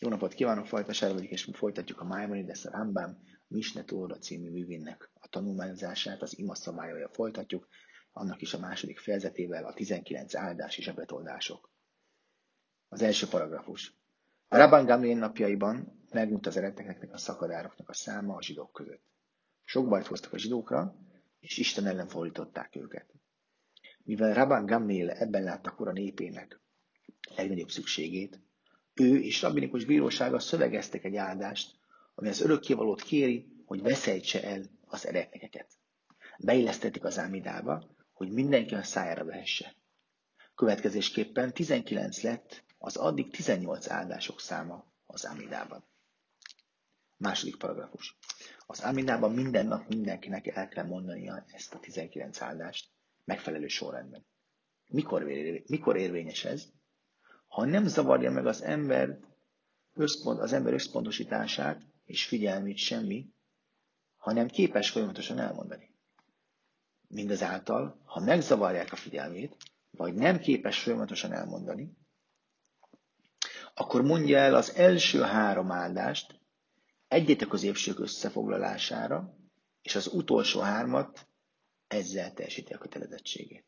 Jó 0.00 0.08
napot 0.08 0.34
kívánok, 0.34 0.66
Fajta 0.66 1.12
vagyok, 1.12 1.30
és 1.30 1.48
folytatjuk 1.52 2.00
a 2.00 2.04
Maimonides 2.04 2.64
a 2.64 2.70
Rambam 2.70 3.18
Misne 3.48 3.84
Tóra 3.84 4.18
című 4.18 4.50
művének 4.50 5.10
a 5.14 5.28
tanulmányozását, 5.28 6.22
az 6.22 6.38
ima 6.38 6.54
szabályoja 6.54 7.08
folytatjuk, 7.08 7.68
annak 8.12 8.42
is 8.42 8.54
a 8.54 8.58
második 8.58 8.98
fejezetével 8.98 9.64
a 9.64 9.74
19 9.74 10.34
áldás 10.34 10.78
és 10.78 10.88
a 10.88 10.94
betoldások. 10.94 11.70
Az 12.88 13.02
első 13.02 13.26
paragrafus. 13.26 13.96
A 14.48 14.56
Rabban 14.56 14.84
Gamliel 14.84 15.18
napjaiban 15.18 16.04
megnőtt 16.10 16.46
az 16.46 16.56
eredeteknek 16.56 17.12
a 17.12 17.18
szakadároknak 17.18 17.88
a 17.88 17.94
száma 17.94 18.34
a 18.34 18.42
zsidók 18.42 18.72
között. 18.72 19.02
Sok 19.64 19.88
bajt 19.88 20.06
hoztak 20.06 20.32
a 20.32 20.38
zsidókra, 20.38 20.96
és 21.40 21.56
Isten 21.56 21.86
ellen 21.86 22.08
fordították 22.08 22.76
őket. 22.76 23.14
Mivel 24.04 24.34
Rabban 24.34 24.66
Gamliel 24.66 25.10
ebben 25.10 25.42
látta 25.42 25.74
kora 25.74 25.92
népének 25.92 26.60
legnagyobb 27.36 27.70
szükségét, 27.70 28.40
ő 29.00 29.20
és 29.20 29.42
rabbinikus 29.42 29.84
bírósága 29.84 30.38
szövegeztek 30.38 31.04
egy 31.04 31.16
áldást, 31.16 31.76
ami 32.14 32.28
az 32.28 32.40
örökkévalót 32.40 33.02
kéri, 33.02 33.46
hogy 33.66 33.82
veszejtse 33.82 34.42
el 34.44 34.62
az 34.86 35.06
eredeteket. 35.06 35.66
Beillesztetik 36.38 37.04
az 37.04 37.18
ámidába, 37.18 37.96
hogy 38.12 38.30
mindenki 38.32 38.74
a 38.74 38.82
szájára 38.82 39.24
vehesse. 39.24 39.74
Következésképpen 40.54 41.52
19 41.52 42.22
lett 42.22 42.64
az 42.78 42.96
addig 42.96 43.30
18 43.30 43.88
áldások 43.90 44.40
száma 44.40 44.84
az 45.06 45.26
ámidában. 45.26 45.84
Második 47.16 47.56
paragrafus. 47.56 48.18
Az 48.66 48.82
ámidában 48.82 49.32
minden 49.32 49.66
nap 49.66 49.88
mindenkinek 49.88 50.46
el 50.46 50.68
kell 50.68 50.84
mondania 50.84 51.44
ezt 51.52 51.74
a 51.74 51.78
19 51.80 52.40
áldást 52.42 52.88
megfelelő 53.24 53.66
sorrendben. 53.66 54.26
Mikor 55.66 55.96
érvényes 55.96 56.44
ez? 56.44 56.68
Ha 57.48 57.64
nem 57.64 57.86
zavarja 57.86 58.30
meg 58.30 58.46
az 58.46 58.62
ember 58.62 59.18
összpont, 59.94 60.40
az 60.40 60.52
ember 60.52 60.72
összpontosítását 60.72 61.82
és 62.04 62.26
figyelmét 62.26 62.76
semmi, 62.76 63.30
hanem 64.16 64.48
képes 64.48 64.90
folyamatosan 64.90 65.38
elmondani. 65.38 65.94
Mindazáltal, 67.08 68.00
ha 68.04 68.20
megzavarják 68.20 68.92
a 68.92 68.96
figyelmét, 68.96 69.56
vagy 69.90 70.14
nem 70.14 70.38
képes 70.38 70.82
folyamatosan 70.82 71.32
elmondani, 71.32 71.96
akkor 73.74 74.02
mondja 74.02 74.38
el 74.38 74.54
az 74.54 74.74
első 74.74 75.20
három 75.20 75.70
áldást 75.70 76.40
egyet 77.08 77.40
a 77.40 77.46
középsők 77.46 77.98
összefoglalására, 77.98 79.36
és 79.82 79.94
az 79.94 80.06
utolsó 80.06 80.60
hármat 80.60 81.28
ezzel 81.86 82.32
teljesíti 82.32 82.72
a 82.72 82.78
kötelezettségét. 82.78 83.66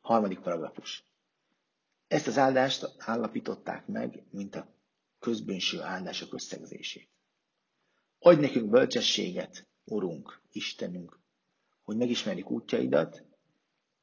Harmadik 0.00 0.40
paragrafus. 0.40 1.11
Ezt 2.12 2.26
az 2.26 2.38
áldást 2.38 2.94
állapították 2.98 3.86
meg, 3.86 4.22
mint 4.30 4.54
a 4.54 4.74
közbenső 5.18 5.80
áldások 5.80 6.34
összegzését. 6.34 7.08
Adj 8.18 8.40
nekünk 8.40 8.70
bölcsességet, 8.70 9.66
Urunk, 9.84 10.40
Istenünk, 10.50 11.18
hogy 11.82 11.96
megismerjük 11.96 12.50
útjaidat, 12.50 13.24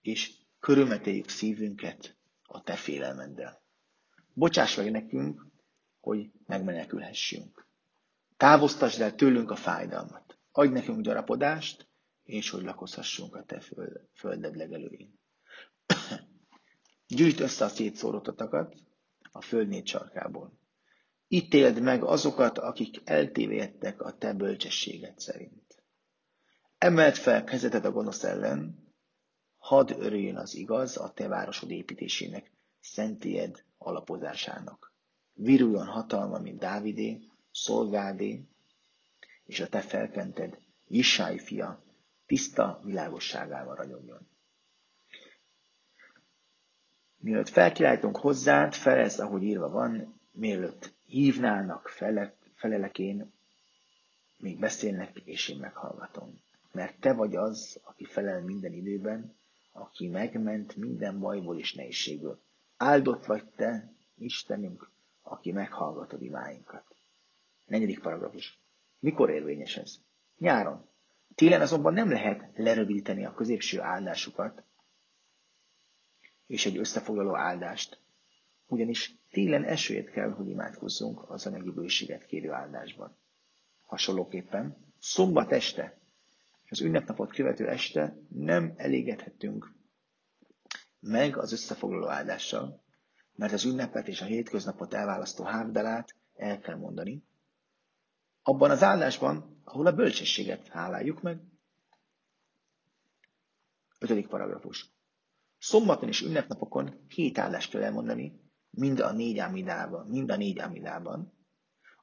és 0.01 0.31
körülmeteljük 0.59 1.29
szívünket 1.29 2.15
a 2.43 2.61
Te 2.63 2.75
félelmeddel. 2.75 3.61
Bocsáss 4.33 4.75
meg 4.75 4.91
nekünk, 4.91 5.45
hogy 5.99 6.31
megmenekülhessünk. 6.45 7.67
Távoztasd 8.37 9.01
el 9.01 9.15
tőlünk 9.15 9.51
a 9.51 9.55
fájdalmat. 9.55 10.37
Adj 10.51 10.73
nekünk 10.73 11.01
gyarapodást, 11.01 11.87
és 12.23 12.49
hogy 12.49 12.63
lakozhassunk 12.63 13.35
a 13.35 13.43
Te 13.43 13.61
földed 14.13 14.55
legelőin. 14.55 15.19
Gyűjt 17.15 17.39
össze 17.39 17.65
a 17.65 17.69
szétszórottatokat 17.69 18.75
a 19.31 19.41
föld 19.41 19.67
négy 19.67 19.87
sarkából. 19.87 20.59
Ítéld 21.27 21.81
meg 21.81 22.03
azokat, 22.03 22.57
akik 22.57 23.01
eltévedtek 23.03 24.01
a 24.01 24.17
te 24.17 24.33
bölcsességed 24.33 25.19
szerint. 25.19 25.83
Emeld 26.77 27.15
fel 27.15 27.43
kezeted 27.43 27.85
a 27.85 27.91
gonosz 27.91 28.23
ellen, 28.23 28.87
hadd 29.57 29.91
örüljön 29.91 30.37
az 30.37 30.55
igaz 30.55 30.97
a 30.97 31.11
te 31.13 31.27
városod 31.27 31.71
építésének, 31.71 32.51
szentélyed 32.79 33.63
alapozásának. 33.77 34.93
Viruljon 35.33 35.87
hatalma, 35.87 36.39
mint 36.39 36.59
Dávidé, 36.59 37.19
szolgádé, 37.51 38.47
és 39.45 39.59
a 39.59 39.67
te 39.67 39.81
felkented, 39.81 40.59
Jissáj 40.87 41.37
fia, 41.37 41.83
tiszta 42.25 42.81
világosságával 42.83 43.75
ragyogjon. 43.75 44.27
Mielőtt 47.21 47.49
felkiáltunk 47.49 48.17
hozzád, 48.17 48.73
felez, 48.73 49.19
ahogy 49.19 49.43
írva 49.43 49.69
van, 49.69 50.19
mielőtt 50.31 50.93
hívnának 51.05 51.87
fele, 51.87 52.33
felelekén, 52.55 53.31
még 54.37 54.59
beszélnek, 54.59 55.21
és 55.23 55.49
én 55.49 55.57
meghallgatom. 55.57 56.39
Mert 56.71 56.99
te 56.99 57.13
vagy 57.13 57.35
az, 57.35 57.79
aki 57.83 58.05
felel 58.05 58.41
minden 58.41 58.73
időben, 58.73 59.35
aki 59.71 60.07
megment 60.07 60.75
minden 60.75 61.19
bajból 61.19 61.57
és 61.57 61.73
nehézségből. 61.73 62.39
Áldott 62.77 63.25
vagy 63.25 63.43
te, 63.55 63.93
Istenünk, 64.17 64.89
aki 65.21 65.51
meghallgatod 65.51 66.21
imáinkat. 66.21 66.83
Negyedik 67.65 67.99
paragrafus. 67.99 68.59
Mikor 68.99 69.29
érvényes 69.29 69.77
ez? 69.77 69.95
Nyáron. 70.37 70.87
Télen 71.35 71.61
azonban 71.61 71.93
nem 71.93 72.09
lehet 72.09 72.51
lerövidíteni 72.55 73.25
a 73.25 73.33
középső 73.33 73.81
áldásukat, 73.81 74.63
és 76.49 76.65
egy 76.65 76.77
összefoglaló 76.77 77.35
áldást. 77.35 77.99
Ugyanis 78.67 79.15
télen 79.31 79.63
esőért 79.63 80.11
kell, 80.11 80.29
hogy 80.31 80.47
imádkozzunk 80.49 81.29
az 81.29 81.45
anyagi 81.45 81.71
bőséget 81.71 82.25
kérő 82.25 82.51
áldásban. 82.51 83.17
Hasonlóképpen 83.85 84.77
szombat 84.99 85.51
este 85.51 85.97
az 86.69 86.81
ünnepnapot 86.81 87.33
követő 87.33 87.67
este 87.67 88.17
nem 88.29 88.73
elégedhetünk 88.77 89.73
meg 90.99 91.37
az 91.37 91.51
összefoglaló 91.51 92.07
áldással, 92.07 92.83
mert 93.35 93.53
az 93.53 93.63
ünnepet 93.65 94.07
és 94.07 94.21
a 94.21 94.25
hétköznapot 94.25 94.93
elválasztó 94.93 95.43
hávdalát 95.43 96.15
el 96.35 96.59
kell 96.59 96.75
mondani. 96.75 97.23
Abban 98.43 98.71
az 98.71 98.83
áldásban, 98.83 99.61
ahol 99.63 99.85
a 99.85 99.95
bölcsességet 99.95 100.67
háláljuk 100.67 101.21
meg. 101.21 101.39
Ötödik 103.99 104.27
paragrafus. 104.27 104.91
Szombaton 105.59 106.09
és 106.09 106.21
ünnepnapokon 106.21 107.05
két 107.07 107.37
áldást 107.37 107.71
kell 107.71 107.83
elmondani, 107.83 108.41
mind 108.69 108.99
a 108.99 109.11
négy 109.11 109.37
ámidában, 109.37 110.07
mind 110.07 110.31
a 110.31 110.35
négy 110.35 110.59
ámidában, 110.59 111.33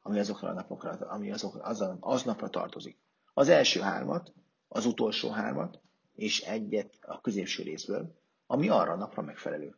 ami 0.03 0.19
azokra 0.19 0.49
a 0.49 0.53
napokra, 0.53 0.91
ami 0.91 1.33
azok, 1.33 1.59
az, 1.63 1.81
a, 1.81 1.97
az 2.01 2.23
napra 2.23 2.49
tartozik. 2.49 2.99
Az 3.35 3.49
első 3.49 3.81
hármat, 3.81 4.33
az 4.69 4.87
utolsó 4.87 5.31
hármat, 5.31 5.81
és 6.15 6.41
egyet 6.41 6.99
a 7.01 7.21
középső 7.21 7.63
részből, 7.63 8.19
ami 8.47 8.69
arra 8.69 8.93
a 8.93 8.97
napra 8.97 9.23
megfelelő. 9.23 9.77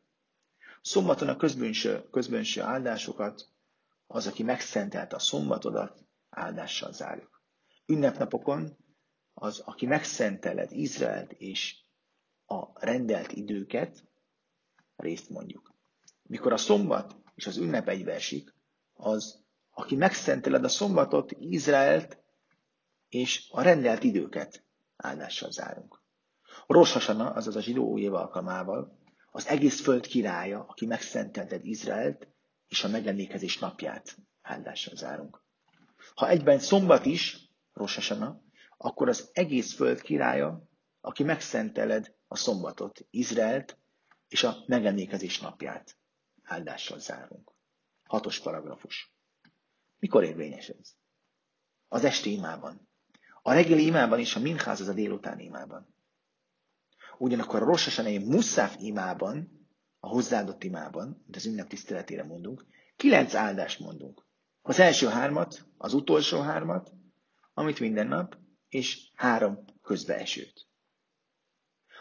Szombaton 0.82 1.28
a 1.28 1.36
közbönső, 1.36 2.08
közbönső 2.10 2.62
áldásokat, 2.62 3.50
az, 4.06 4.26
aki 4.26 4.42
megszentelte 4.42 5.16
a 5.16 5.18
szombatodat, 5.18 6.04
áldással 6.30 6.92
zárjuk. 6.92 7.42
Ünnepnapokon 7.86 8.76
az, 9.34 9.58
aki 9.58 9.86
megszenteled 9.86 10.72
Izraelt 10.72 11.32
és 11.32 11.87
a 12.48 12.84
rendelt 12.84 13.32
időket, 13.32 14.04
részt 14.96 15.28
mondjuk. 15.28 15.74
Mikor 16.22 16.52
a 16.52 16.56
szombat 16.56 17.16
és 17.34 17.46
az 17.46 17.56
ünnep 17.56 17.88
egybeesik, 17.88 18.54
az, 18.94 19.42
aki 19.70 19.96
megszenteled 19.96 20.64
a 20.64 20.68
szombatot, 20.68 21.32
Izraelt 21.38 22.18
és 23.08 23.48
a 23.50 23.62
rendelt 23.62 24.04
időket 24.04 24.64
áldással 24.96 25.50
zárunk. 25.50 26.02
Rosh 26.66 26.92
Hasana, 26.92 27.30
azaz 27.30 27.56
a 27.56 27.60
zsidó 27.60 27.88
új 27.88 28.00
év 28.00 28.14
alkalmával, 28.14 28.98
az 29.30 29.46
egész 29.46 29.80
föld 29.80 30.06
királya, 30.06 30.64
aki 30.68 30.86
megszentelted 30.86 31.64
Izraelt 31.64 32.28
és 32.68 32.84
a 32.84 32.88
megemlékezés 32.88 33.58
napját 33.58 34.16
áldással 34.42 34.96
zárunk. 34.96 35.42
Ha 36.14 36.28
egyben 36.28 36.58
szombat 36.58 37.06
is, 37.06 37.52
Rosh 37.72 37.94
Hasana, 37.94 38.40
akkor 38.76 39.08
az 39.08 39.30
egész 39.32 39.74
föld 39.74 40.00
királya, 40.00 40.68
aki 41.00 41.22
megszenteled 41.22 42.16
a 42.28 42.36
szombatot, 42.36 43.06
Izraelt 43.10 43.78
és 44.28 44.42
a 44.42 44.56
megemlékezés 44.66 45.40
napját. 45.40 45.96
Áldással 46.42 46.98
zárunk. 46.98 47.52
Hatos 48.04 48.40
paragrafus. 48.40 49.14
Mikor 49.98 50.24
érvényes 50.24 50.68
ez? 50.68 50.94
Az 51.88 52.04
esti 52.04 52.32
imában. 52.32 52.88
A 53.42 53.52
reggeli 53.52 53.84
imában 53.84 54.18
és 54.18 54.36
a 54.36 54.40
minház 54.40 54.80
az 54.80 54.88
a 54.88 54.92
délután 54.92 55.38
imában. 55.38 55.94
Ugyanakkor 57.18 57.62
a 57.62 57.64
Rosh 57.64 58.20
Muszáf 58.24 58.76
imában, 58.78 59.66
a 60.00 60.08
hozzáadott 60.08 60.64
imában, 60.64 61.06
mint 61.06 61.36
az 61.36 61.46
ünnep 61.46 61.68
tiszteletére 61.68 62.24
mondunk, 62.24 62.66
kilenc 62.96 63.34
áldást 63.34 63.78
mondunk. 63.78 64.26
Az 64.62 64.78
első 64.78 65.06
hármat, 65.06 65.66
az 65.76 65.94
utolsó 65.94 66.40
hármat, 66.40 66.92
amit 67.54 67.80
minden 67.80 68.06
nap, 68.06 68.36
és 68.68 69.10
három 69.14 69.64
közbeesőt. 69.82 70.67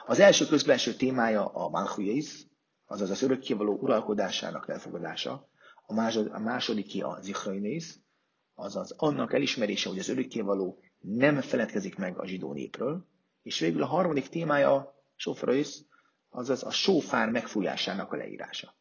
Az 0.10 0.20
első 0.20 0.46
közbenső 0.46 0.94
témája 0.94 1.46
a 1.46 1.70
Malchuyész, 1.70 2.46
azaz 2.86 3.10
az 3.10 3.22
örökkévaló 3.22 3.78
uralkodásának 3.82 4.70
elfogadása, 4.70 5.50
A, 5.86 5.94
másod, 5.94 6.32
a 6.32 6.40
másodiké 6.40 7.00
a 7.00 7.18
zichrainés, 7.22 8.00
azaz 8.56 8.92
annak 8.92 9.34
elismerése, 9.34 9.90
hogy 9.90 10.00
az 10.00 10.10
örökkévaló 10.10 10.80
nem 11.00 11.42
feledkezik 11.42 11.96
meg 11.96 12.20
a 12.20 12.26
zsidó 12.28 12.54
népről, 12.54 13.08
és 13.42 13.60
végül 13.60 13.84
a 13.84 13.86
harmadik 13.86 14.28
témája 14.28 14.74
a 14.76 14.96
sofraisz, 15.16 15.86
azaz 16.30 16.64
a 16.64 16.72
sófár 16.72 17.30
megfújásának 17.30 18.12
a 18.12 18.16
leírása. 18.16 18.76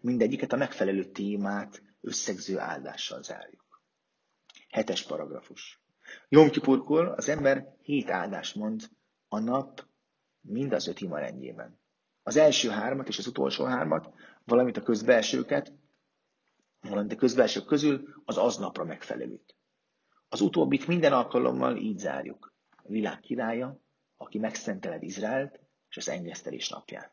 Mindegyiket 0.00 0.52
a 0.52 0.56
megfelelő 0.56 1.04
témát 1.04 1.82
összegző 2.00 2.58
áldással 2.58 3.22
zárjuk. 3.22 3.82
Hetes 4.68 5.02
paragrafus. 5.02 5.82
Jom 6.28 6.50
az 7.16 7.28
ember 7.28 7.76
hét 7.82 8.10
áldást 8.10 8.54
mond 8.54 8.90
a 9.28 9.38
nap 9.38 9.87
mind 10.48 10.72
az 10.72 10.86
öt 10.88 11.00
ima 11.00 11.18
rendjében. 11.18 11.78
Az 12.22 12.36
első 12.36 12.68
hármat 12.68 13.08
és 13.08 13.18
az 13.18 13.26
utolsó 13.26 13.64
hármat, 13.64 14.12
valamint 14.44 14.76
a 14.76 14.82
közbelsőket, 14.82 15.72
valamint 16.80 17.12
a 17.12 17.16
közbelsők 17.16 17.64
közül 17.64 18.22
az 18.24 18.36
aznapra 18.36 18.84
megfelelőt. 18.84 19.56
Az 20.28 20.40
utóbbit 20.40 20.86
minden 20.86 21.12
alkalommal 21.12 21.76
így 21.76 21.98
zárjuk. 21.98 22.52
A 22.76 22.88
világ 22.88 23.20
királya, 23.20 23.80
aki 24.16 24.38
megszenteled 24.38 25.02
Izraelt 25.02 25.60
és 25.88 25.96
az 25.96 26.08
engesztelés 26.08 26.68
napját. 26.68 27.12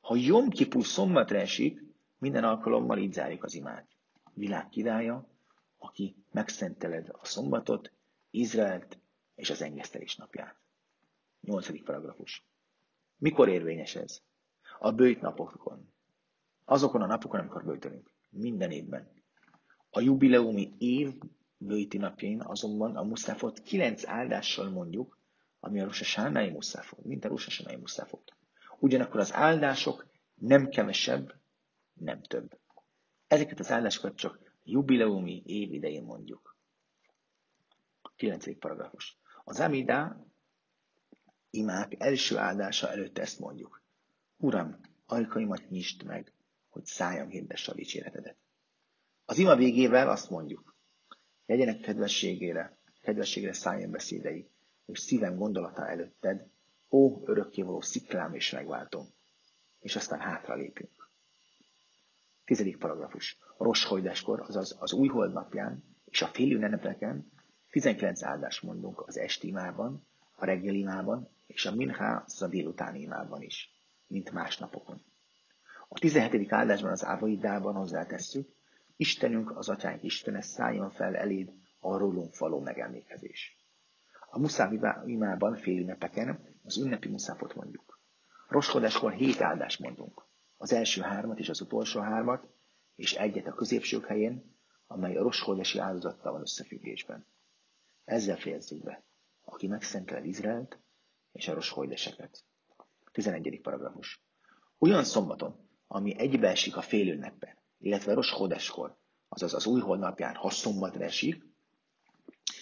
Ha 0.00 0.16
Jom 0.16 0.48
Kipur 0.48 0.84
szombatra 0.84 1.38
esik, 1.38 1.82
minden 2.18 2.44
alkalommal 2.44 2.98
így 2.98 3.12
zárjuk 3.12 3.44
az 3.44 3.54
imát. 3.54 3.88
Világ 4.34 4.68
királya, 4.68 5.28
aki 5.78 6.16
megszenteled 6.30 7.08
a 7.12 7.24
szombatot, 7.24 7.92
Izraelt 8.30 8.98
és 9.34 9.50
az 9.50 9.62
engesztelés 9.62 10.16
napját. 10.16 10.56
Nyolcadik 11.40 11.84
paragrafus. 11.84 12.46
Mikor 13.22 13.48
érvényes 13.48 13.94
ez? 13.94 14.22
A 14.78 14.92
bőjt 14.92 15.20
napokon. 15.20 15.92
Azokon 16.64 17.02
a 17.02 17.06
napokon, 17.06 17.40
amikor 17.40 17.64
bőjtölünk. 17.64 18.10
Minden 18.30 18.70
évben. 18.70 19.08
A 19.90 20.00
jubileumi 20.00 20.72
év 20.78 21.12
bőjti 21.56 21.98
napjain 21.98 22.40
azonban 22.40 22.96
a 22.96 23.02
muszáfot 23.02 23.62
kilenc 23.62 24.06
áldással 24.06 24.70
mondjuk, 24.70 25.18
ami 25.60 25.80
a 25.80 25.84
Rosasánai 25.84 26.50
muszáfot, 26.50 27.04
mint 27.04 27.24
a 27.24 27.28
Rosasánai 27.28 27.76
muszáfot. 27.76 28.32
Ugyanakkor 28.78 29.20
az 29.20 29.32
áldások 29.32 30.06
nem 30.34 30.68
kevesebb, 30.68 31.34
nem 31.92 32.22
több. 32.22 32.58
Ezeket 33.26 33.58
az 33.58 33.70
áldásokat 33.70 34.16
csak 34.16 34.38
jubileumi 34.64 35.42
év 35.44 35.72
idején 35.72 36.04
mondjuk. 36.04 36.56
9. 38.16 38.58
paragrafus. 38.58 39.18
Az 39.44 39.60
Amidá 39.60 40.16
imák 41.52 41.94
első 41.98 42.36
áldása 42.36 42.90
előtt 42.90 43.18
ezt 43.18 43.38
mondjuk. 43.38 43.82
Uram, 44.36 44.80
ajkaimat 45.06 45.68
nyisd 45.68 46.04
meg, 46.04 46.32
hogy 46.68 46.84
szájam 46.84 47.28
hirdesse 47.28 47.72
a 47.72 47.74
dicséretedet. 47.74 48.36
Az 49.24 49.38
ima 49.38 49.56
végével 49.56 50.10
azt 50.10 50.30
mondjuk, 50.30 50.76
legyenek 51.46 51.80
kedvességére, 51.80 52.78
kedvességére 53.00 53.52
szálljon 53.52 53.90
beszédei, 53.90 54.50
és 54.86 54.98
szívem 54.98 55.36
gondolata 55.36 55.88
előtted, 55.88 56.46
ó, 56.90 57.22
örökkévaló 57.24 57.80
sziklám 57.80 58.34
és 58.34 58.50
megváltom. 58.50 59.06
És 59.78 59.96
aztán 59.96 60.20
hátra 60.20 60.54
lépünk. 60.54 61.10
Tizedik 62.44 62.78
paragrafus. 62.78 63.38
A 63.56 63.64
roshojdáskor, 63.64 64.40
azaz 64.40 64.76
az 64.78 64.92
új 64.92 65.08
hold 65.08 65.32
napján 65.32 65.84
és 66.04 66.22
a 66.22 66.26
félő 66.26 66.56
ünnepeken 66.56 67.32
19 67.70 68.22
áldás 68.22 68.60
mondunk 68.60 69.00
az 69.06 69.18
esti 69.18 69.46
imában, 69.46 70.06
a 70.34 70.44
reggeli 70.44 70.78
imában 70.78 71.28
és 71.52 71.66
a 71.66 71.74
minhá, 71.74 72.22
az 72.26 72.42
a 72.42 72.48
délutáni 72.48 73.00
imában 73.00 73.42
is, 73.42 73.70
mint 74.06 74.32
más 74.32 74.58
napokon. 74.58 75.02
A 75.88 75.98
17. 75.98 76.52
áldásban 76.52 76.90
az 76.90 77.04
Ávaidában 77.04 77.74
hozzátesszük, 77.74 78.48
Istenünk, 78.96 79.56
az 79.56 79.68
atyánk 79.68 80.02
Istene 80.02 80.40
szálljon 80.40 80.90
fel 80.90 81.16
eléd 81.16 81.52
a 81.80 81.96
rólunk 81.96 82.38
való 82.38 82.60
megemlékezés. 82.60 83.56
A 84.30 84.38
muszáv 84.38 84.72
imában 85.06 85.56
fél 85.56 85.78
ünnepeken 85.78 86.58
az 86.64 86.78
ünnepi 86.78 87.08
muszáfot 87.08 87.54
mondjuk. 87.54 88.00
Roskodáskor 88.48 89.12
hét 89.12 89.40
áldást 89.40 89.80
mondunk. 89.80 90.24
Az 90.56 90.72
első 90.72 91.00
hármat 91.00 91.38
és 91.38 91.48
az 91.48 91.60
utolsó 91.60 92.00
hármat, 92.00 92.48
és 92.94 93.12
egyet 93.14 93.46
a 93.46 93.54
középső 93.54 94.00
helyén, 94.00 94.56
amely 94.86 95.16
a 95.16 95.22
roskodási 95.22 95.78
áldozattal 95.78 96.32
van 96.32 96.40
összefüggésben. 96.40 97.26
Ezzel 98.04 98.36
fejezzük 98.36 98.82
be. 98.82 99.02
Aki 99.44 99.66
megszentel 99.66 100.24
Izraelt 100.24 100.78
és 101.32 101.48
a 101.48 101.54
roskoldeseket. 101.54 102.44
11. 103.12 103.60
paragrafus. 103.62 104.22
Olyan 104.78 105.04
szombaton, 105.04 105.68
ami 105.86 106.18
egybeesik 106.18 106.76
a 106.76 106.82
félünnepben, 106.82 107.58
illetve 107.78 108.14
roskodáskor, 108.14 108.96
azaz 109.28 109.54
az 109.54 109.66
új 109.66 109.80
holnapján, 109.80 110.34
ha 110.34 110.50
szombatra 110.50 111.04
esik, 111.04 111.44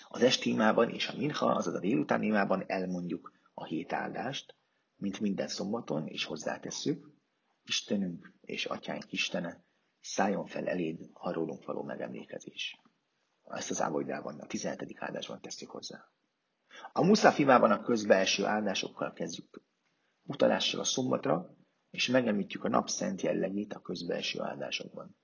az 0.09 0.23
esti 0.23 0.51
imában 0.51 0.91
és 0.91 1.09
a 1.09 1.17
minha, 1.17 1.47
azaz 1.47 1.75
a 1.75 1.81
délután 1.81 2.23
imában 2.23 2.65
elmondjuk 2.67 3.33
a 3.55 3.65
hét 3.65 3.93
áldást, 3.93 4.55
mint 4.97 5.21
minden 5.21 5.49
szombaton, 5.49 6.07
és 6.07 6.25
hozzátesszük, 6.25 7.11
Istenünk 7.65 8.33
és 8.41 8.65
Atyánk 8.65 9.13
Istene, 9.13 9.65
szálljon 10.01 10.47
fel 10.47 10.69
eléd 10.69 11.11
a 11.13 11.33
rólunk 11.33 11.65
való 11.65 11.83
megemlékezés. 11.83 12.81
Ezt 13.45 13.71
az 13.71 13.81
ávoidában, 13.81 14.41
a 14.41 14.47
17. 14.47 14.97
áldásban 14.99 15.41
tesszük 15.41 15.71
hozzá. 15.71 16.09
A 16.93 17.05
muszafimában 17.05 17.71
a 17.71 17.83
közbelső 17.83 18.45
áldásokkal 18.45 19.13
kezdjük 19.13 19.63
utalással 20.23 20.81
a 20.81 20.85
szombatra, 20.85 21.55
és 21.91 22.09
megemlítjük 22.09 22.65
a 22.65 22.69
napszent 22.69 23.23
jellegét 23.23 23.73
a 23.73 23.81
közbelső 23.81 24.41
áldásokban. 24.41 25.17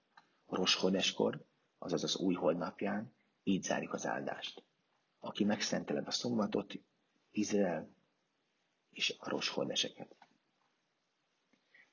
A 0.44 0.56
roshodeskor, 0.56 1.44
azaz 1.78 2.04
az 2.04 2.16
új 2.16 2.34
holdnapján, 2.34 3.14
így 3.42 3.62
zárjuk 3.62 3.92
az 3.92 4.06
áldást 4.06 4.64
aki 5.26 5.44
megszenteled 5.44 6.06
a 6.06 6.10
szombatot, 6.10 6.74
Izrael 7.30 7.94
és 8.90 9.16
a 9.18 9.28
rosholdeseket. 9.28 10.16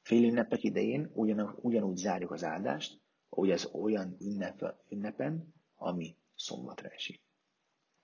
Fél 0.02 0.24
ünnepek 0.24 0.64
idején 0.64 1.12
ugyan, 1.14 1.58
ugyanúgy 1.62 1.98
zárjuk 1.98 2.32
az 2.32 2.44
áldást, 2.44 3.02
ahogy 3.30 3.52
az 3.52 3.66
olyan 3.66 4.16
ünnep, 4.20 4.76
ünnepen, 4.90 5.54
ami 5.76 6.18
szombatra 6.36 6.90
esik. 6.90 7.22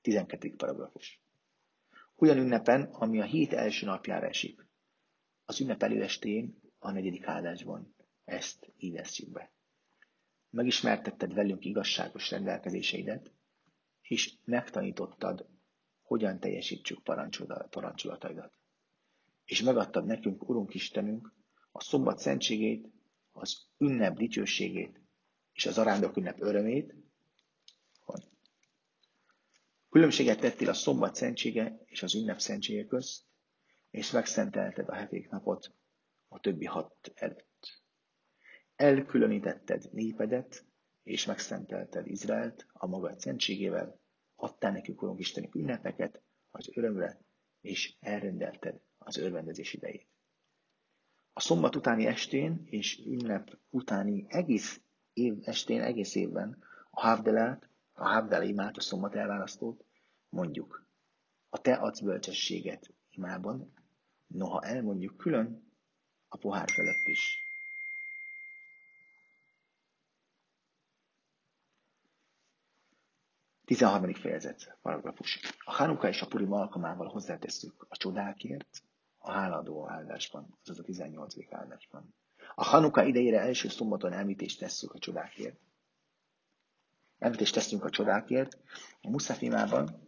12. 0.02 0.56
paragrafus. 0.56 1.22
Olyan 2.20 2.38
ünnepen, 2.38 2.84
ami 2.84 3.20
a 3.20 3.24
hét 3.26 3.54
első 3.54 3.86
napjára 3.86 4.28
esik. 4.28 4.68
Az 5.46 5.62
ünnep 5.62 5.84
előestén, 5.84 6.60
a 6.80 6.92
negyedik 6.92 7.28
áldásban. 7.28 7.96
Ezt 8.24 8.74
így 8.78 9.30
be. 9.32 9.52
Megismertetted 10.50 11.34
velünk 11.34 11.66
igazságos 11.66 12.32
rendelkezéseidet, 12.32 13.32
és 14.02 14.34
megtanítottad, 14.44 15.48
hogyan 16.02 16.40
teljesítsük 16.40 17.04
parancsolataidat. 17.70 18.54
És 19.46 19.62
megadtad 19.62 20.06
nekünk, 20.06 20.50
Urunk 20.50 20.74
Istenünk, 20.74 21.34
a 21.72 21.82
szombat 21.82 22.20
szentségét, 22.20 22.88
az 23.32 23.68
ünnep 23.78 24.18
dicsőségét 24.18 25.02
és 25.54 25.66
az 25.66 25.78
arándok 25.78 26.18
ünnep 26.18 26.42
örömét, 26.42 26.96
Különbséget 29.90 30.40
tettél 30.40 30.70
a 30.70 30.74
szombat 30.74 31.16
szentsége 31.16 31.80
és 31.86 32.04
az 32.04 32.16
ünnep 32.16 32.40
szentsége 32.40 32.86
közt, 32.86 33.24
és 33.90 34.12
megszentelted 34.12 34.90
a 34.90 34.94
heték 34.94 35.30
napot 35.30 35.74
a 36.28 36.40
többi 36.40 36.66
hat 36.66 37.12
előtt. 37.16 37.82
Elkülönítetted 38.76 39.90
népedet, 39.92 40.66
és 41.04 41.26
megszentelted 41.26 42.08
Izraelt 42.08 42.66
a 42.74 42.88
magad 42.88 43.20
szentségével, 43.20 44.00
adtál 44.36 44.72
nekünk, 44.72 45.02
Urunk 45.02 45.20
Istenünk, 45.20 45.56
ünnepeket 45.56 46.22
az 46.50 46.70
örömre, 46.74 47.20
és 47.62 47.96
elrendelted 48.00 48.82
az 48.98 49.18
örvendezés 49.18 49.74
idejét. 49.74 50.08
A 51.34 51.40
szombat 51.40 51.76
utáni 51.76 52.06
estén 52.06 52.62
és 52.66 52.98
ünnep 53.06 53.58
utáni 53.70 54.26
egész 54.28 54.82
év 55.14 55.34
estén, 55.42 55.82
egész 55.82 56.16
évben 56.16 56.64
a 56.90 57.02
Havdelát, 57.02 57.69
a 58.00 58.08
Havdala 58.08 58.44
imát, 58.44 58.78
a 58.78 58.82
szombat 58.82 59.16
elválasztót, 59.16 59.86
mondjuk. 60.30 60.88
A 61.50 61.58
te 61.58 61.74
adsz 61.74 62.00
bölcsességet 62.00 62.94
imában, 63.10 63.74
noha 64.28 64.62
elmondjuk 64.62 65.18
külön 65.18 65.74
a 66.28 66.38
pohár 66.38 66.70
felett 66.70 67.08
is. 67.08 67.48
13. 73.66 74.14
fejezet, 74.14 74.78
paragrafus. 74.82 75.40
A 75.66 75.72
Hanuka 75.72 76.08
és 76.08 76.22
a 76.22 76.28
Purim 76.28 76.52
alkalmával 76.52 77.08
hozzátesszük 77.08 77.86
a 77.90 77.98
csodákért, 77.98 78.84
a 79.18 79.32
háladó 79.32 79.90
áldásban, 79.90 80.58
azaz 80.64 80.80
a 80.80 80.84
18. 80.84 81.36
áldásban. 81.54 82.16
A 82.56 82.64
Hanuka 82.64 83.04
idejére 83.04 83.40
első 83.40 83.68
szombaton 83.68 84.14
említést 84.14 84.60
tesszük 84.60 84.94
a 84.94 85.00
csodákért. 85.00 85.60
Említést 87.20 87.54
teszünk 87.54 87.84
a 87.84 87.90
csodákért, 87.90 88.58
a 89.02 89.10
Muszaf 89.10 89.42
imában, 89.42 90.08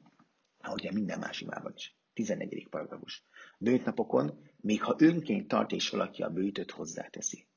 ahogy 0.58 0.90
minden 0.94 1.20
más 1.20 1.42
imában 1.42 1.74
is. 1.76 1.96
14. 2.14 2.68
paragrafus. 2.70 3.26
Bőjtnapokon, 3.58 4.50
még 4.58 4.84
ha 4.84 4.96
önként 4.98 5.48
tart 5.48 5.72
és 5.72 5.90
valaki 5.90 6.24
a 6.24 6.30
bőjtöt 6.30 6.72
hozzáteszi. 6.72 7.48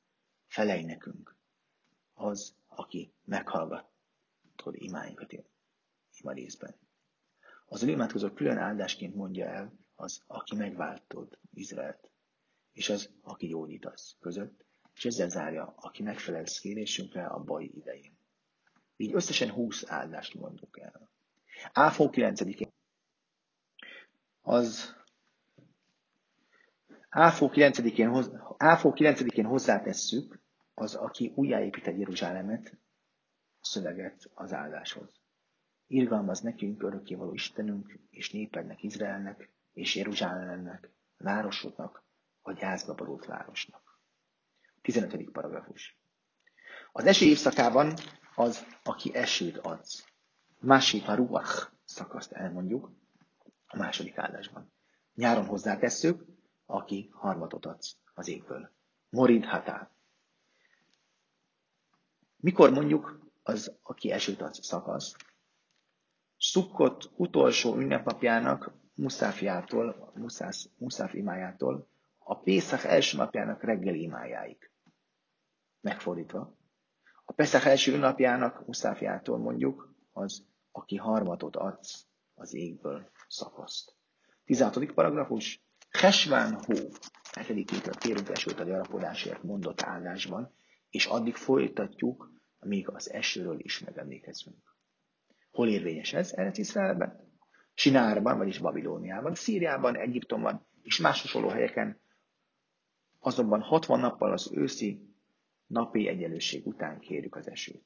Felej 0.47 0.83
nekünk. 0.83 1.35
Az 2.13 2.55
aki 2.67 3.13
meghallgatod 3.23 4.73
imáinkat 4.73 5.33
ima 6.19 6.31
részben. 6.31 6.75
Az 7.65 7.83
imádkozó 7.83 8.29
külön 8.29 8.57
áldásként 8.57 9.15
mondja 9.15 9.45
el 9.45 9.73
az, 9.95 10.23
aki 10.27 10.55
megváltod 10.55 11.39
Izraelt, 11.53 12.11
és 12.71 12.89
az, 12.89 13.09
aki 13.21 13.47
gyógyítasz 13.47 14.15
között, 14.19 14.65
és 14.93 15.05
ezzel 15.05 15.29
zárja, 15.29 15.73
aki 15.77 16.03
megfelelsz 16.03 16.59
kérésünkre 16.59 17.25
a 17.25 17.43
baj 17.43 17.63
idején. 17.63 18.17
Így 18.97 19.13
összesen 19.13 19.51
20 19.51 19.83
áldást 19.91 20.33
mondunk 20.33 20.77
el. 20.77 21.09
Áfó 21.71 22.09
9 22.09 22.41
az 24.41 24.95
Áfó 27.09 27.51
9-én, 27.53 28.39
Áfó 28.57 28.93
9-én 28.95 29.45
hozzátesszük 29.45 30.39
az, 30.73 30.95
aki 30.95 31.31
újjáépít 31.35 31.87
egy 31.87 31.99
Jeruzsálemet, 31.99 32.77
szöveget 33.61 34.29
az 34.33 34.53
áldáshoz. 34.53 35.21
Irgalmaz 35.87 36.39
nekünk 36.39 36.83
örökkévaló 36.83 37.33
Istenünk, 37.33 37.99
és 38.09 38.31
népednek, 38.31 38.83
Izraelnek, 38.83 39.49
és 39.73 39.95
Jeruzsálemnek, 39.95 40.91
városodnak, 41.17 42.03
a 42.41 42.51
gyászba 42.51 42.93
borult 42.93 43.25
városnak. 43.25 43.99
15. 44.81 45.31
paragrafus. 45.31 45.99
Az 46.91 47.05
eső 47.05 47.25
évszakában 47.25 47.93
az, 48.35 48.65
aki 48.83 49.15
esőt 49.15 49.57
adsz. 49.57 50.05
Másik 50.59 51.07
a 51.07 51.15
ruach 51.15 51.71
szakaszt 51.83 52.31
elmondjuk 52.31 52.91
a 53.67 53.77
második 53.77 54.17
áldásban. 54.17 54.71
Nyáron 55.13 55.45
hozzátesszük, 55.45 56.25
aki 56.65 57.09
harmatot 57.13 57.65
adsz 57.65 57.95
az 58.13 58.27
égből. 58.27 58.71
Morid 59.09 59.45
hatá. 59.45 59.89
Mikor 62.37 62.71
mondjuk 62.71 63.19
az, 63.43 63.77
aki 63.81 64.11
esőt 64.11 64.41
adsz 64.41 64.65
szakasz? 64.65 65.15
Szukkot 66.37 67.11
utolsó 67.15 67.75
ünnepnapjának, 67.75 68.71
Muszáfiától, 68.93 70.11
Muszász, 70.15 70.69
Muszáf 70.77 71.13
imájától, 71.13 71.87
a 72.17 72.39
Pészak 72.39 72.83
első 72.83 73.17
napjának 73.17 73.63
reggeli 73.63 74.01
imájáig. 74.01 74.71
Megfordítva. 75.81 76.55
A 77.25 77.33
Pészak 77.33 77.65
első 77.65 77.93
ünnapjának, 77.93 78.65
Muszáfiától 78.65 79.37
mondjuk, 79.37 79.95
az, 80.11 80.45
aki 80.71 80.95
harmatot 80.95 81.55
adsz 81.55 82.05
az 82.35 82.53
égből 82.53 83.09
szakaszt. 83.27 83.95
16. 84.45 84.93
paragrafus. 84.93 85.63
Hesván 85.89 86.53
hó, 86.53 86.73
hetedik 87.31 87.71
hétre 87.71 87.91
térünk 87.91 88.29
esőt 88.29 88.59
a 88.59 88.63
gyarapodásért 88.63 89.43
mondott 89.43 89.81
áldásban, 89.81 90.53
és 90.89 91.05
addig 91.05 91.35
folytatjuk, 91.35 92.31
míg 92.59 92.89
az 92.89 93.11
esőről 93.11 93.59
is 93.59 93.79
megemlékezünk. 93.79 94.75
Hol 95.51 95.69
érvényes 95.69 96.13
ez? 96.13 96.31
Eretz 96.33 96.57
Iszraelben? 96.57 97.33
Sinárban, 97.73 98.37
vagyis 98.37 98.57
Babilóniában, 98.57 99.35
Szíriában, 99.35 99.95
Egyiptomban 99.95 100.67
és 100.81 100.99
más 100.99 101.21
hasonló 101.21 101.47
helyeken. 101.47 102.01
Azonban 103.19 103.61
60 103.61 103.99
nappal 103.99 104.31
az 104.31 104.51
őszi 104.53 105.14
napi 105.67 106.07
egyenlőség 106.07 106.67
után 106.67 106.99
kérjük 106.99 107.35
az 107.35 107.47
esőt. 107.47 107.83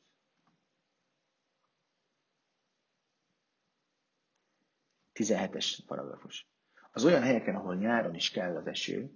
Tizenhetes 5.12 5.83
paragrafus. 5.88 6.48
Az 6.91 7.05
olyan 7.05 7.21
helyeken, 7.21 7.55
ahol 7.55 7.75
nyáron 7.75 8.15
is 8.15 8.29
kell 8.31 8.55
az 8.55 8.67
eső, 8.67 9.12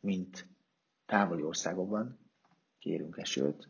mint 0.00 0.48
távoli 1.06 1.42
országokban, 1.42 2.18
kérünk 2.78 3.16
esőt, 3.16 3.68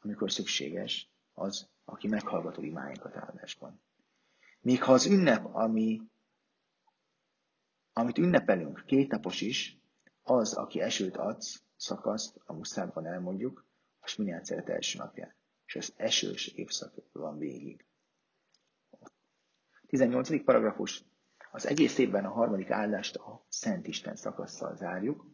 amikor 0.00 0.32
szükséges, 0.32 1.10
az, 1.32 1.68
aki 1.84 2.08
meghallgató 2.08 2.62
imáinkat 2.62 3.16
áldásban. 3.16 3.82
Míg 4.60 4.82
ha 4.82 4.92
az 4.92 5.06
ünnep, 5.06 5.54
ami, 5.54 6.00
amit 7.92 8.18
ünnepelünk, 8.18 8.82
kétnapos 8.86 9.40
is, 9.40 9.78
az, 10.22 10.52
aki 10.52 10.80
esőt 10.80 11.16
adsz, 11.16 11.62
szakaszt, 11.76 12.40
a 12.44 12.52
muszában 12.52 13.06
elmondjuk, 13.06 13.66
a 14.02 14.06
Sminiát 14.06 14.44
szeret 14.44 14.68
első 14.68 14.98
napján. 14.98 15.34
És 15.66 15.76
ez 15.76 15.92
esős 15.96 16.46
évszak 16.46 16.94
van 17.12 17.38
végig. 17.38 17.84
18. 19.86 20.44
paragrafus. 20.44 21.04
Az 21.50 21.66
egész 21.66 21.98
évben 21.98 22.24
a 22.24 22.30
harmadik 22.30 22.70
áldást 22.70 23.16
a 23.16 23.44
Szent 23.48 23.86
Isten 23.86 24.16
szakasszal 24.16 24.76
zárjuk, 24.76 25.26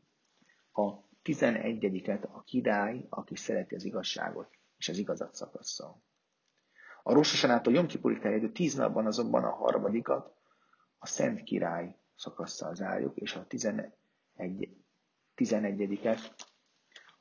a 0.73 1.07
11 1.23 2.21
a 2.33 2.43
király, 2.43 3.07
aki 3.09 3.37
szereti 3.37 3.75
az 3.75 3.85
igazságot 3.85 4.59
és 4.77 4.89
az 4.89 4.99
igazat 4.99 5.35
szakasszal. 5.35 6.03
A 7.03 7.13
Rososanától 7.13 7.73
Jom 7.73 7.87
Kipurig 7.87 8.19
terjedő 8.19 8.53
tíz 8.53 8.75
napban 8.75 9.07
azonban 9.07 9.45
a 9.45 9.51
harmadikat 9.51 10.35
a 10.99 11.07
Szent 11.07 11.43
Király 11.43 11.97
szakasszal 12.17 12.75
zárjuk, 12.75 13.17
és 13.17 13.35
a 13.35 13.47
11, 13.47 13.93
11 15.35 15.77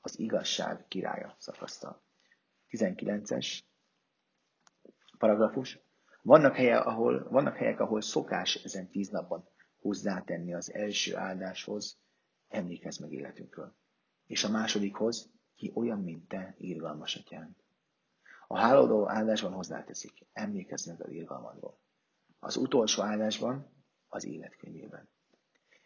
az 0.08 0.20
igazság 0.20 0.86
királya 0.88 1.36
szakasszal. 1.38 2.02
19-es 2.70 3.60
paragrafus. 5.18 5.80
Vannak, 6.22 6.56
helye, 6.56 6.78
ahol, 6.78 7.28
vannak 7.30 7.56
helyek, 7.56 7.80
ahol 7.80 8.02
szokás 8.02 8.56
ezen 8.56 8.90
tíz 8.90 9.10
napban 9.10 9.50
hozzátenni 9.82 10.54
az 10.54 10.74
első 10.74 11.16
áldáshoz, 11.16 11.98
emlékezz 12.48 12.98
meg 12.98 13.12
életünkről. 13.12 13.76
És 14.26 14.44
a 14.44 14.50
másodikhoz, 14.50 15.30
ki 15.56 15.72
olyan, 15.76 16.00
mint 16.00 16.28
te, 16.28 16.56
írgalmas 16.58 17.16
atyánk. 17.16 17.58
A 18.48 18.58
hálódó 18.58 19.10
áldásban 19.10 19.52
hozzáteszik, 19.52 20.26
emlékezz 20.34 20.88
meg 20.88 21.02
az 21.02 21.12
írgalmadról. 21.12 21.80
Az 22.40 22.56
utolsó 22.56 23.02
áldásban, 23.02 23.72
az 24.08 24.26
életkönyvében. 24.26 25.10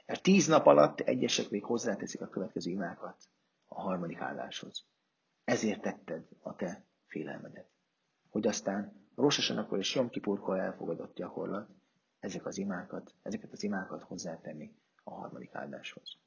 Mert 0.05 0.23
tíz 0.23 0.47
nap 0.47 0.65
alatt 0.65 0.99
egyesek 0.99 1.49
még 1.49 1.63
hozzáteszik 1.63 2.21
a 2.21 2.29
következő 2.29 2.71
imákat 2.71 3.29
a 3.73 3.81
harmadik 3.81 4.19
áldáshoz. 4.19 4.85
Ezért 5.43 5.81
tetted 5.81 6.27
a 6.41 6.55
te 6.55 6.85
félelmedet. 7.05 7.69
Hogy 8.29 8.47
aztán 8.47 9.07
Rososanakor 9.15 9.77
és 9.77 9.95
Jom 9.95 10.09
Kipurkor 10.09 10.59
elfogadott 10.59 11.15
gyakorlat 11.15 11.69
ezek 12.19 12.45
az 12.45 12.57
imákat, 12.57 13.13
ezeket 13.21 13.51
az 13.51 13.63
imákat 13.63 14.03
hozzátenni 14.03 14.75
a 15.03 15.11
harmadik 15.13 15.55
áldáshoz. 15.55 16.17